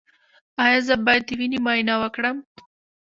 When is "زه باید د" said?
0.87-1.29